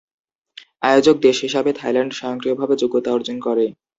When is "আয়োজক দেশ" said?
0.83-1.37